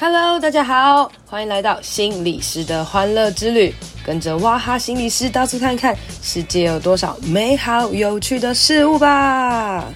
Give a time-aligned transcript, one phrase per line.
[0.00, 3.74] Hello，大家好，欢迎来到心理师的欢乐之旅，
[4.06, 9.92] 跟着哇哈心理师到处看看，世界有多少美好有趣的事物吧。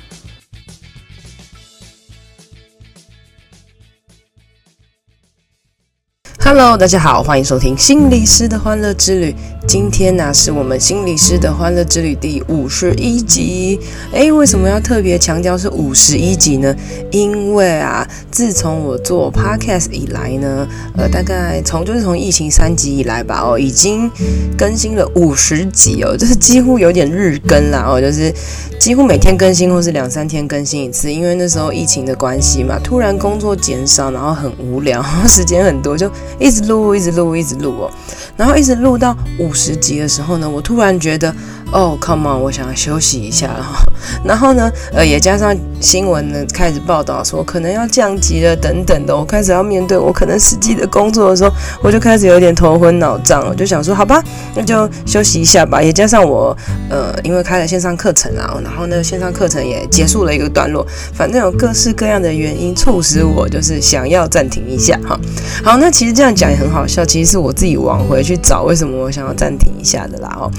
[6.44, 9.34] Hello，大家好，欢迎收听心理师的欢乐之旅。
[9.66, 13.78] 今天呢、是我们心理师的欢乐之旅第五十一集。
[14.12, 16.74] 诶，为什么要特别强调是五十一集呢？
[17.12, 24.10] 因为啊，自从我做 Podcast 以来呢，呃，大概从就是从疫情三级以来吧，哦，已经
[24.58, 28.34] 更新了五十集哦，就是几乎有点日更啦，哦，就是
[28.80, 31.10] 几乎每天更新或是两三天更新一次。
[31.10, 37.90] 因为那时候疫情的关系嘛，突然工作减少，然后很无聊， 时间很多，就一直录，一直录，一直录哦，
[38.36, 41.34] 然后一直录到五十集的时候呢，我突然觉得。
[41.74, 42.38] 哦、，come on！
[42.38, 43.82] 我想要休息一下哈，
[44.26, 51.50] 然后呢，呃，也加上新闻呢开始报道说可能要降级了等等的，我开始要面对我可能实际的工作的时候，
[51.82, 54.22] 我就开始有点头昏脑胀，我就想说好吧，
[54.54, 55.82] 那就休息一下吧。
[55.82, 56.54] 也加上我
[56.90, 65.18] 呃，因为开了线上课程啊，然后呢，线上课程也结束了一个段落，反正有各式各样的原因促使我就是想要暂停一下哈。
[65.64, 70.50] 好，那其实这样讲也很好笑，其实是我自己往回去找为什么我想要暂停一下的啦哦，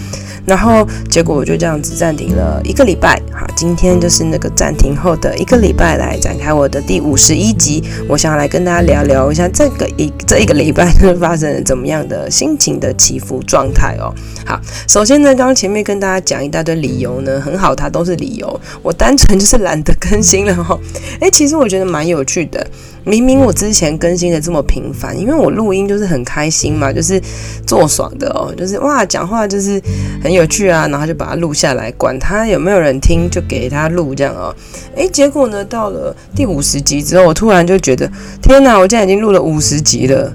[0.45, 0.85] 然后。
[1.09, 7.83] 结果我就这样子暂停了一个礼拜，好，今天就是那个暂停后的一个礼拜，来展开我的第五十一集。
[8.09, 14.11] 我想来跟大家聊聊一下这个一 这一个礼拜是发生了怎么样的心情的起伏状态哦。
[14.43, 20.75] 好，首先呢，刚刚前面跟大家讲一大堆理由呢，很好，它都是理由，我单纯就是懒得更新了哈。
[21.19, 22.65] 诶，其实我觉得蛮有趣的。
[23.05, 27.21] 明明我之前更新的这么频繁，因为我录音就是很开心嘛，就是
[27.65, 29.81] 做爽的哦，就是哇，讲话就是
[30.23, 34.55] 很有趣啊，然后就把它录下来，管他有没有人听，就给他录这样哦。
[34.95, 38.09] 诶，结果呢，到了第五十集之后，我突然就觉得，
[38.41, 40.33] 天哪，我现在已经录了五十集了，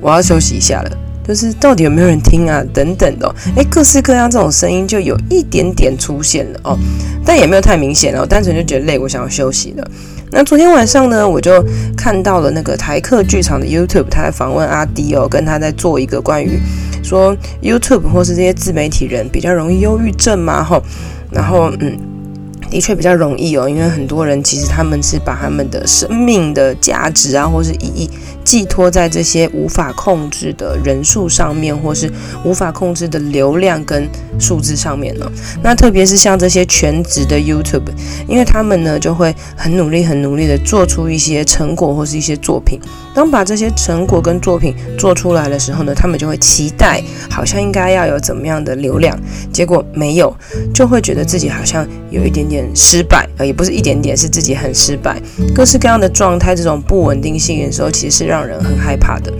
[0.00, 0.90] 我要休息一下了，
[1.26, 3.34] 就是到底有没有人听啊，等等的哦。
[3.56, 6.78] 诶，各式各样这种声音就有一点点出现了哦，
[7.22, 9.90] 但也没有太明显哦，单纯就觉得累，我想要休息了。
[10.30, 11.64] 那昨天晚上呢，我就
[11.96, 16.60] 看到了那个台客剧场的 YouTube，他在访问阿迪哦，跟他在做一个关于
[17.02, 20.82] 说 YouTube 或是这些自媒体人比较容易忧郁症嘛，吼，
[21.30, 21.98] 然后嗯，
[22.70, 28.10] 的确比较容易哦，因为很多人其实他们是把他们的生命的价值啊，或是意义。
[28.48, 32.10] 寄托在这些无法控制的人数上面，或是
[32.46, 35.30] 无法控制的流量跟数字上面呢？
[35.62, 37.82] 那特别是像这些全职的 YouTube，
[38.26, 42.80] 因为他们呢就会很努力、很努力的做出一些成果或是一些作品。
[43.14, 49.14] 当把这些成果跟作品做出来的时候呢，他们就会期待，好像应该要有怎么样的流量，
[49.52, 50.34] 结果没有，
[50.72, 55.20] 就会觉得自己好像有一点点失败，呃，也不是一点点，是自己很失败。
[55.54, 59.32] 各式各样的状态，这种不稳定性的时候，其实是让让人很害怕的，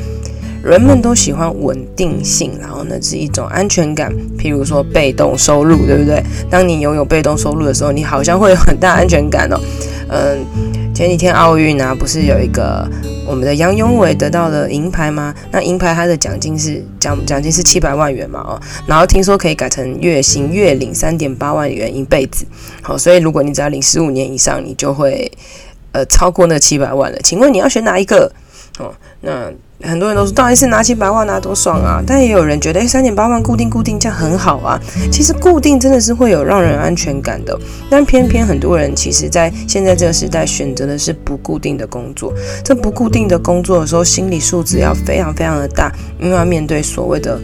[0.64, 4.12] 人们都喜欢稳定性，然后呢是一种安全感。
[4.36, 6.20] 譬如说被动收入，对不对？
[6.50, 9.60] 当你拥有被动收入的时候，你好像会有很大安全感哦。
[10.10, 10.44] 嗯，
[10.92, 12.88] 前几天奥运啊，不是有一个
[13.24, 15.32] 我们的杨永伟得到了银牌吗？
[15.52, 18.40] 那银牌它的奖金是奖奖金是七百万元嘛？
[18.40, 22.44] 哦，然后听说可以改成月薪，月领三点八万元一辈子。
[22.82, 25.30] 好，所以如果你只要领十五年以上，你就会
[25.92, 27.18] 呃超过那七百万了。
[27.22, 28.32] 请问你要选哪一个？
[28.78, 29.50] 哦，那
[29.82, 32.02] 很多人都说，当然是拿七百万拿多爽啊！
[32.06, 34.80] 但也有人觉得，诶，三点八万固定固定这样很好啊。
[35.10, 37.58] 其实固定真的是会有让人安全感的，
[37.90, 42.32] 但偏偏很多人其实在现在这个时代选择的是不固定的工作。
[42.64, 47.40] 这不固定的工作的时候，心理素质要非常非常的大，因为要面对所谓的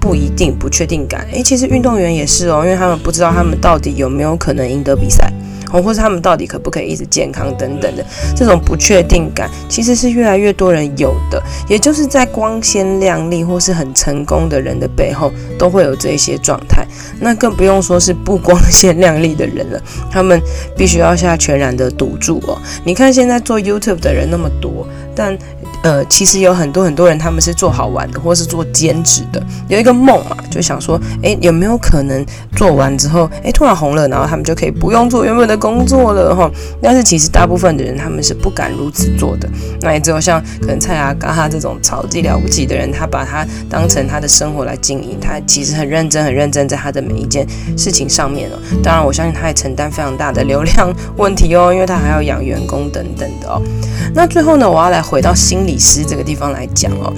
[0.00, 1.26] 不一定、不确定感。
[1.32, 5.30] 诶，其实运动员也是哦，因为他们不知道他们到底有没有可能赢得比赛。
[5.70, 8.04] 或者他们到底可不可以一直健康等等的
[8.36, 11.42] 这种不确定感，其实是越来越多人有的。
[11.68, 16.86] 也就是在光鲜亮丽或是很成功的人的背后，都会有这些状态。
[17.20, 19.80] 那更不用说是不光鲜亮丽的人了，
[20.10, 20.40] 他们
[20.76, 22.58] 必须要下全然的赌注哦。
[22.84, 24.86] 你看现在做 YouTube 的人那么多，
[25.18, 25.36] 但
[25.82, 32.24] 呃，其实有很多很多人，他们是做好玩的，或是做兼职的，有一个梦嘛，就想说，哎，有没有可能
[32.54, 36.48] 做完之后，哎，突然红了，然后他们就可以不用做原本的工作了哈？
[36.80, 39.48] 但是其实大部分的人，他们是不敢如此做的。
[39.80, 48.54] 那也只有像可能蔡阿嘎哈这种超级了不起的人，他把他当成他的生活来经营，他其实很认真，很认真在他的每一件事情上面哦。
[48.82, 53.62] 当然，我相信他也承担非常大的流量问题哦，因为他还要养员工等等的哦。
[54.14, 57.12] 那最后呢，我要来回到心理师这个地方来讲哦，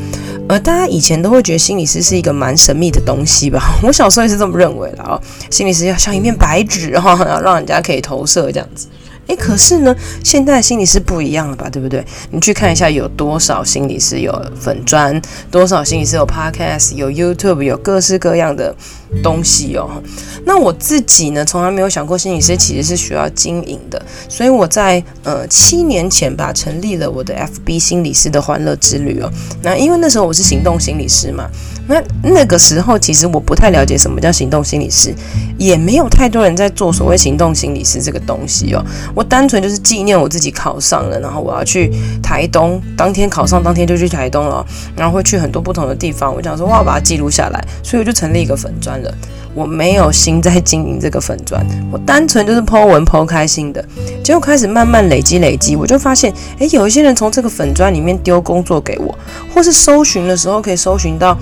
[0.48, 3.60] 呃，大家以前都会觉得心理师是一个蛮神秘的东西吧？
[3.82, 5.20] 我小时候也是这么认为的哦。
[5.50, 8.86] 心理师要像一面白纸哈， 然后让人家可以投射这样子。
[9.30, 9.94] 诶，可是呢，
[10.24, 12.04] 现在心理师不一样了吧，对不对？
[12.32, 18.74] 你去看一下，有多少心理师有粉砖，多少心理师有 podcast，有 YouTube，有各式各样的
[19.22, 20.02] 东西哦。
[20.44, 29.30] 那我自己呢，从来没有想过心理师其实是需要经营的，所以我在呃七年前吧，成立了我的 FB 心理师的欢乐之旅哦。
[29.62, 31.48] 那因为那时候我是行动心理师嘛，
[31.90, 35.12] 那那个时候其实我不太了解什么叫行动心理师，
[35.58, 38.84] 也没有太多人在做所谓行动心理师这个东西哦。
[39.12, 41.90] 我单纯就是纪念我自己考上了，然后我要去
[42.22, 44.64] 台东，当天考上当天就去台东了，
[44.96, 46.32] 然后会去很多不同的地方。
[46.32, 49.12] 我想说，我要把它记录下来，所以我就成立一个粉专了。
[49.52, 53.84] 我没有心在经营这个粉专，我单纯就是 po 文 po 开心的，
[54.22, 59.12] 结果开始慢慢累积累积，我就发现，诶，有一些人从这个粉砖里面丢工作给我，
[59.52, 61.36] 或是搜寻的时候可以搜寻到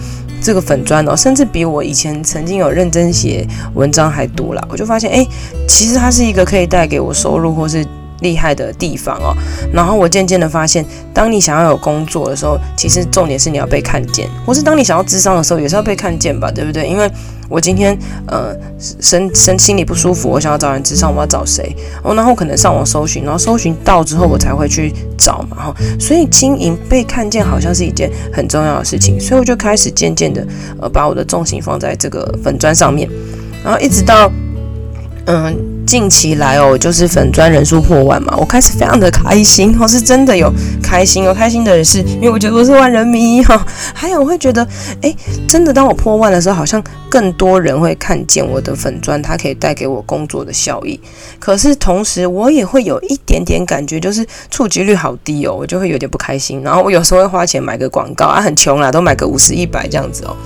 [0.48, 5.22] 这个粉砖哦，甚至比我以前曾经有认真写文章还多了，我就发现，哎，
[5.68, 7.86] 其实它是一个可以带给我收入或是
[8.20, 9.36] 厉害的地方哦，
[9.70, 16.88] 然后我渐渐的发现，当你想要有工作的时候，其实重点是你要被看见，或是当你想要智商的时候，也是要被看见吧，对不对？
[16.88, 17.06] 因为
[17.48, 18.54] 我今天呃
[19.00, 21.74] 身身心里不舒服，我想要找人咨商，我要找谁？
[22.02, 25.74] 哦，然后可能上网搜寻，然后搜寻到之后，我才会去找嘛，哈。
[25.98, 30.46] 所以经营被看见好像是一件很重要的事情，所以我就开始渐渐的
[30.80, 33.08] 呃把我的重心放在这个粉砖上面，
[33.64, 34.30] 然后一直到
[35.26, 35.77] 嗯。
[35.88, 40.52] 近期来哦，就是粉专人数破万嘛，我开始非常的开心，我是真的有
[40.82, 44.68] 开心，有开心的是，因为我觉得我是万人迷哈，还有我会觉得，
[45.00, 45.16] 哎，
[45.48, 51.00] 真的当我破万的时候，好像更多人会看见我的粉专，它可以带给我工作的效益。
[51.38, 56.62] 可是同时，我也会有一点点感觉，就是触及率好低哦，我就会有点不开心。
[56.62, 60.36] 然后我有时候会花钱买个广告啊，很穷啦，都买个五十一百这样子哦。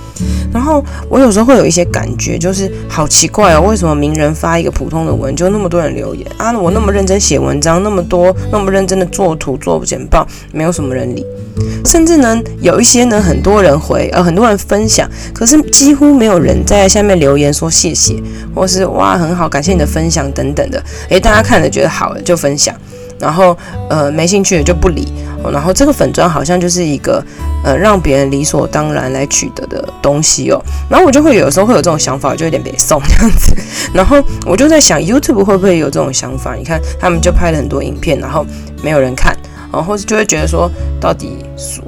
[0.53, 6.51] 然后我有时候会有一些感觉，就是好奇怪哦，为什么名人发一个普通的文，就那么多人留言啊？
[6.57, 11.25] 我那么认真写文章，那么多那么认真的做图做简报，没有什么人理。
[11.85, 18.15] 甚至呢，有一些呢，很多人回，呃，很多人分享，可是几乎没有人在下面留言说谢谢，
[18.55, 20.81] 或是哇很好，感谢你的分享等等的。
[21.09, 22.73] 诶，大家看了觉得好了就分享，
[23.19, 23.57] 然后
[23.89, 25.07] 呃没兴趣的就不理。
[25.51, 27.21] 然后这个粉专好像就是一个，
[27.65, 30.57] 呃，让别人理所当然来取得的东西哦。
[30.89, 33.53] 然后我就会有时候会有这种想法，就有点被送这样子。
[33.93, 36.55] 然后我就在想，YouTube 会不会有这种想法？
[36.55, 38.45] 你看他们就拍了很多影片，然后
[38.81, 39.35] 没有人看，
[39.69, 40.71] 然后就会觉得说，
[41.01, 41.35] 到底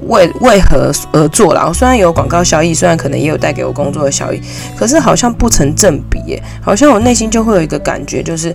[0.08, 1.72] 为为何而做啦？
[1.74, 4.42] 虽然有广告效益，虽然可能也有带给我工作的效益，
[4.76, 6.44] 可是好像不成正比耶。
[6.62, 8.54] 好像我内心就会有一个感觉，就是。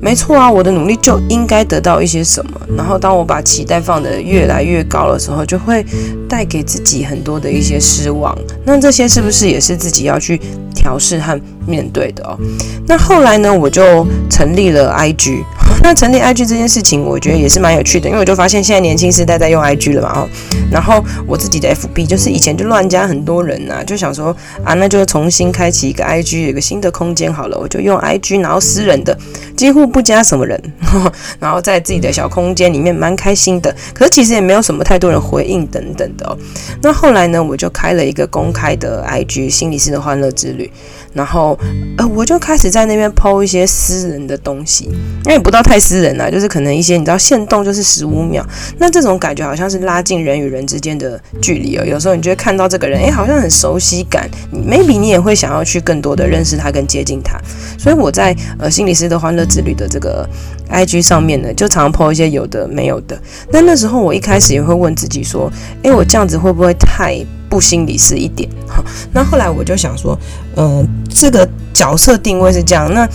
[0.00, 2.60] 没错啊，我的努力就应该得到一些什么。
[2.76, 5.84] 然后，当我把期待放得越来越高的时候，就会
[6.28, 8.36] 带给自己很多的一些失望。
[8.64, 10.40] 那这些是不是也是自己要去
[10.74, 12.38] 调试和面对的哦？
[12.86, 15.42] 那后来呢，我就成立了 IG。
[15.82, 20.28] 那成立 IG 这件事情，我觉得也是蛮有趣的，因为我就发现现在年轻世代在用 IG 了嘛，哦，
[20.70, 29.16] 然后我自己的 FB 就是以前就乱加很多人呐，就想说啊，那就重新开启一个 IG，有一个新的空间好了，我就用 IG，然后私人的
[29.56, 30.60] 几乎不加什么人，
[31.40, 36.36] 然后在自己的小空间里面蛮开心的，可是其实也没有什么太多人回应等等的哦。
[36.82, 40.70] 那后来呢，我就开了一个公开的 IG，心理师的欢乐之旅。
[41.14, 41.58] 然后，
[41.96, 48.42] 呃，我就开始在那边 po 一些私人的东西，因为也不到太私人了，就是可能一些你知道限动就是十五秒，
[48.78, 51.84] 那这种感觉好像是拉近人与人之间的距离哦。
[51.84, 57.38] 有时候你就会看到这个人，诶，好像很熟悉感，maybe 你也会想要去更多的认识他跟接近他。
[57.78, 60.26] 所以我在呃心理师的欢乐之旅的这个
[60.72, 63.20] IG 上面呢，就常常 po 一些有的没有的。
[63.52, 65.52] 那那时候我一开始也会问自己说，
[65.82, 68.48] 诶，我这样子会不会太不心理师一点？
[68.66, 70.18] 好， 那后来我就想说，
[70.56, 72.90] 嗯、呃，这个角色定位是这样。
[72.94, 73.06] 那，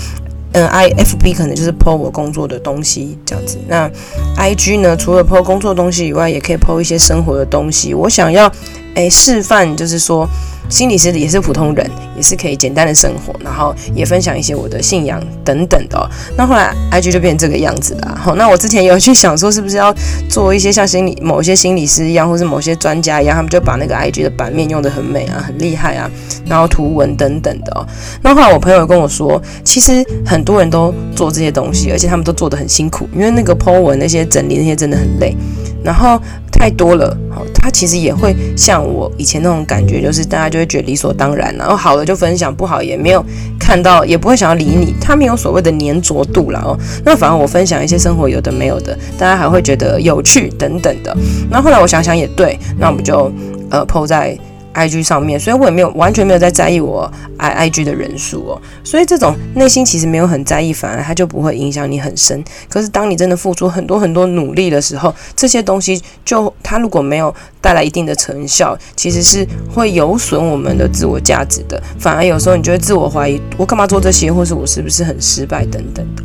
[0.53, 3.57] 嗯、，I F B 可能就是 po 我工作的东西这样子。
[3.67, 3.89] 那
[4.37, 7.93] I G 呢，除了 po 工作东西以外，也可以 po 一些生活的东西。
[7.93, 8.51] 我想要，
[8.95, 10.27] 诶，示范就是说。
[10.69, 16.09] 心理师也是普通人，也是可以简单的生活，然后也分享一些我的信仰等等的。
[16.37, 18.17] 那后来 IG 就变成这个样子了。
[18.19, 19.93] 好，那我之前有去想说，是不是要
[20.29, 26.09] 做一些像心理某些心理师一样，或是某些专家一样，他们就把那个 IG 的版面用得很美啊，很厉害啊，
[26.47, 27.85] 然后图文等等的哦。
[28.23, 35.35] 那后来我朋友跟我说，其实很多人都做这些东西，而且他们都做得很辛苦，因为那个 po 文那些整理那些真的很累。
[35.83, 36.19] 然后
[36.51, 43.23] 太多了，好，他其实也会像我以前那种感觉，就是大家就会觉得理所当然，然后好了就分享，不好也没有
[43.59, 46.77] 看到，也不会想要理你，他没有所谓的粘着度了哦。
[47.03, 51.15] 那反而我分享一些生活有的没有的，大家还会觉得有趣等等的。
[51.49, 53.31] 那后来我想想也对，那我们就
[53.69, 54.37] 呃 po 在
[54.73, 58.61] IG 上面，所以我也没有完全没有在在意我 I IG 的人数哦。
[58.83, 62.43] 所以这种内心其实没有很在意，反而它就不会影响你很深。
[62.69, 71.81] 可是当你真的付出很多很多努力的时候，这些东西就它如果没有带来一定的成效，其实是会有损我们的自我价值的。
[71.97, 76.23] 反而有时候你就会自我怀疑，我干嘛做这些，或是我是不是很失败等等的。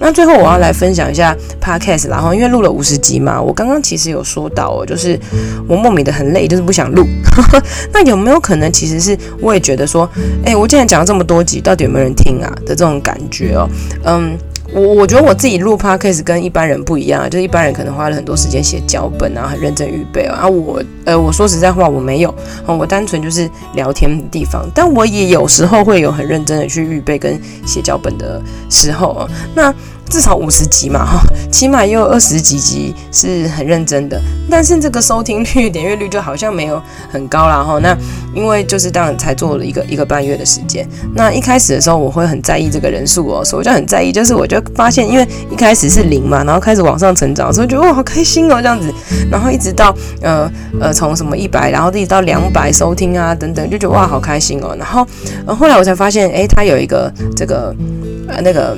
[0.00, 5.16] 那最后我要来分享一下 Podcast，然后因为录了五十集嘛，我刚刚其实有说到哦，就是
[5.68, 7.06] 我莫名的很累，就是不想录。
[7.94, 10.10] 那有没有可能其实是我也觉得说，
[10.44, 13.68] 诶，我竟然讲了这么多集，到底有没有人听啊的这种感觉哦？
[14.04, 14.36] 嗯。
[14.72, 20.46] 我我觉得我自己录 podcast 跟一般人不一样，就是一般人可能花了很多时间写脚本啊，很认真预备啊。
[20.46, 22.34] 我呃，我说实在话，我没有，
[22.66, 24.68] 我单纯就是聊天的地方。
[24.74, 29.28] 但我也有时候会有很认真的去预备跟写脚本的时候啊。
[29.54, 29.74] 那
[30.10, 37.62] 至少五十集嘛，哈，起码也有二十几集是很认真的，但是这个收听率、点阅率就好像没有很高啦。
[37.62, 37.78] 哈。
[37.80, 37.96] 那
[38.34, 48.92] 因为就是当然才做了一个一个半月的时间，那一开始的时候我会很在意这个人数哦，所以我就很在意，就是我就发现，因为一开始是零嘛，然后开始往上成长，所以觉得哇好开心哦这样子，
[49.30, 50.50] 然后一直到呃
[50.80, 55.06] 呃从什么一百，然后一直到两百收听啊等等，就觉得哇好开心哦，然后
[55.46, 57.72] 后来我才发现，诶，它有一个这个
[58.26, 58.76] 呃那个。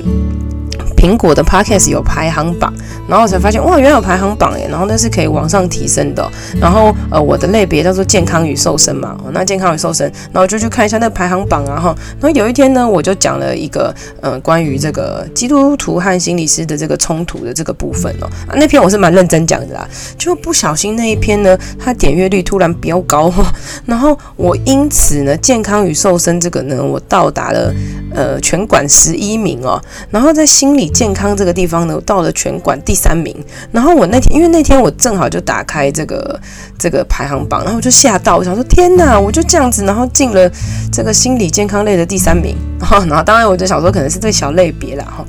[1.02, 2.73] 苹果的 Podcast 有排行榜，
[3.09, 6.30] 然后我才发现哇，原来有排行榜耶，然后那是可以往上提升的。
[6.61, 11.97] 然后呃，我的类别叫做健康与瘦身嘛，那健康与瘦身，然后就去看一下那排行榜啊哈。
[12.21, 18.26] 然后有一天呢，我就讲了一个呃关于这个基督徒和心理师的这个冲突的这个部分哦。
[18.47, 23.52] 啊，那篇我是蛮认真讲的啦，就不小心那一篇呢，它点阅率突然飙高哈，
[23.87, 27.75] 然后我因此呢，健康与瘦身这个呢，我到达了
[28.14, 30.92] 呃全馆十一名哦，然后在心理。
[30.93, 33.35] 健康这个地方呢，我到了全馆第三名。
[33.71, 36.41] 然后我那天，因为那天我正好就打开这个
[36.79, 40.51] 这个排行榜，然后我就吓到，我想说天哪，我就这样子，然后进了
[40.93, 42.55] 这个心理健康类的第三名。
[42.79, 45.25] 然后，然后当然我就想说可能是这小类别啦哈。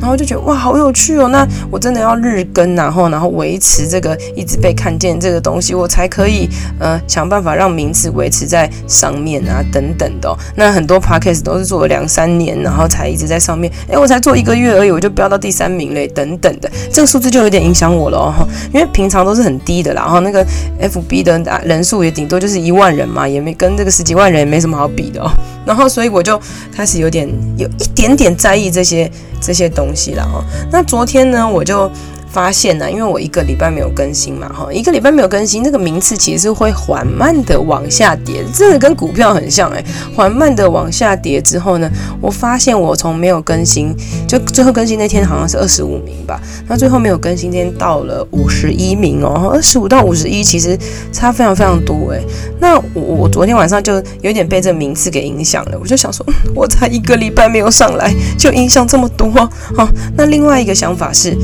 [0.00, 1.28] 然后就觉得哇，好有趣哦。
[1.28, 10.36] 那我真的要日更，然后然后维持这个一直被看见这个东西，我才可以呃想办法让名次维持在上面啊等等的。
[10.56, 13.72] 那很多 podcast 都是做了两三年，然后才一直在上面。
[13.90, 15.05] 哎，我才做一个月而已，我就。
[15.06, 18.34] 就飙到第三名嘞，等等的，这个数字就有点影响我了哦。
[18.74, 20.44] 因为平常都是很低的啦，然后那个
[20.80, 25.30] FB 的人数也顶多就是一万人嘛，也没跟这个十几万人也没什么好比的哦。
[25.64, 26.40] 然后所以我就
[26.74, 29.08] 开始有点有一点点在意这些
[29.40, 30.42] 这些东西了哦。
[30.72, 31.88] 那昨天呢，我就。
[32.28, 39.82] 发现呢、因为我一个礼拜没有更新嘛，哈，一个礼拜没有更新，那个名次其实是会缓慢的往下跌，真的跟股票很像哎、
[40.14, 41.90] 缓慢的往下跌之后呢，
[42.20, 43.94] 我发现我从没有更新，
[44.28, 50.78] 就最后更新那天好像是二十五名吧，那最后没有更新，今天到了五十一名哦，二十五到五十一其实
[51.12, 52.20] 差非常非常多哎、
[52.60, 59.30] 那我我昨天晚上就有点被这个名次给影响了，我就想说，我才一个礼拜没有上来，就影响这么多，
[59.74, 61.34] 好，那另外一个想法是。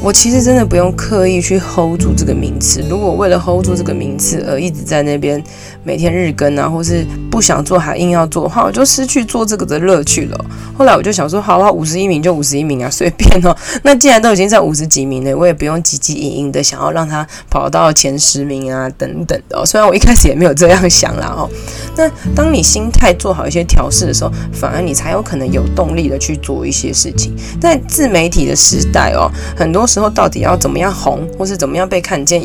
[0.00, 2.80] 我其实真的不用刻意去 hold 住这个名次。
[2.88, 5.42] 如果为了 hold 住这个名次而一直在那边
[5.88, 10.44] 每天日更啊，或是不想做还硬要做的话，我就失去做这个的乐趣了。
[10.76, 13.56] 后来我就想说，好啊，五十一名就五十一名啊，随便哦。
[13.82, 19.64] 那既然都已经在五十几名了，我也不用汲汲营营的想要让他跑到前十名啊等等的哦。
[19.64, 21.48] 虽然我一开始也没有这样想啦哦。
[21.96, 27.34] 那当你心态做好一些调试的时候，反而你才有可能有动力的去做一些事情。
[27.58, 29.88] 在自媒体的时代哦，很多。
[29.88, 32.42] 时候到底要怎么样红，或是怎么样被看见？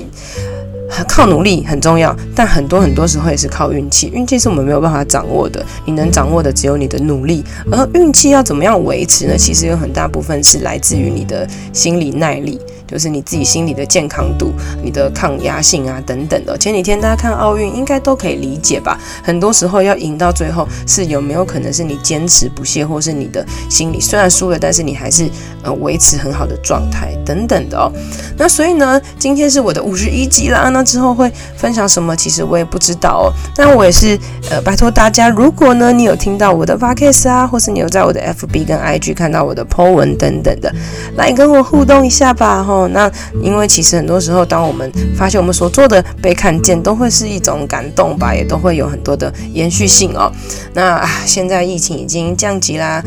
[1.08, 4.10] 靠努力很重要，但很多很多时候也是靠运气。
[4.14, 7.44] 运气是我们没有办法掌握的，你能掌握的只有你的努力。
[7.72, 9.38] 而运气要怎么样维持呢？
[9.38, 12.60] 其实有很大部分是来自于你的心理耐力。
[12.94, 16.56] 就是你自己心理的健康度、你的抗压性啊等等的。
[16.56, 19.00] 前几天大家看奥运，应该都可以理解吧？
[19.24, 25.28] 很多时候要赢到最后，是有没有可能是你坚持不懈，或是你的心理虽然输了，但是你还是
[25.64, 27.92] 呃维持很好的状态等等的哦。
[28.38, 30.70] 那所以呢，今天是我的五十一集啦。
[30.70, 32.16] 那之后会分享什么？
[32.16, 33.34] 其实我也不知道哦。
[33.56, 34.16] 但我也是
[34.52, 40.72] 呃拜托大家，如果呢你有听到我的 podcast 啊，或是你有在我的 FB 跟 IG 看到我的 po 文等等的，
[41.18, 42.83] 来跟我互动一下吧，吼。
[42.90, 43.12] 那
[43.42, 50.32] 因为其实很多时候，当我们发现我们所做的被看见，都会是一种感动吧，也都会有很多的延续性哦。
[50.74, 53.04] 那，现在疫情已经降级啦。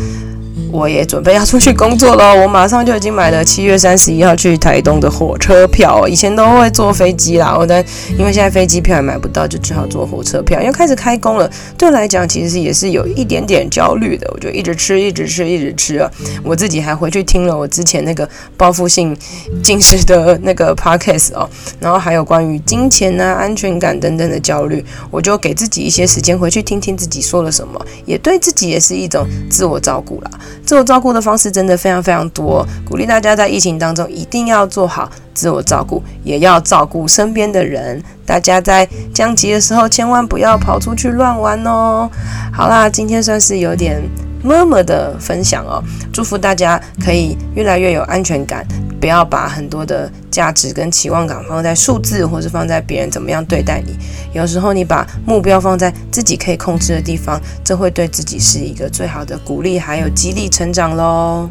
[0.72, 6.06] 我也准备要出去工作了， 我马上就已经买了七月三十一号去台东的火车票。
[6.08, 7.84] 以前都会坐飞机啦，我但
[8.18, 10.60] 因为现在飞机票也买不到，就只好坐火车票。
[10.60, 14.26] 因为开始开工了，对我来讲其实也是有一点点焦虑的。
[14.32, 16.10] 我就一直吃，一直吃，一直吃啊。
[16.42, 19.16] 我自己还回去听了我之前那个报复性
[19.62, 21.48] 进食的那个 podcast 哦，
[21.78, 30.30] 然后还有关于金钱啊、安全感等等的焦虑，我就给自己一些时间回去听听自己说了什么，也对自己也是一种自我照顾啦。
[30.64, 38.02] 自我照顾的方式真的非常非常多，鼓励大家在疫情当中一定要做好自我照顾，也要照顾身边的人。
[38.24, 42.10] 大家在降级的时候，千万不要跑出去乱玩哦。
[42.52, 44.02] 好啦，今天算是有点。
[44.46, 48.66] 么么的分享哦，祝福大家可以越来越有安全感，
[49.00, 53.96] 不要把很多的价值跟期望感放在数字，或是放在别人怎么样对待你。
[54.32, 61.48] 有时候你把目标放在自己可以控制的地方，这会对自己是一个最好的鼓励，还有激励成长喽。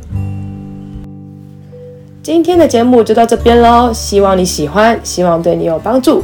[2.23, 6.23] 今天的节目就到这边喽，希望你喜欢，希望对你有帮助。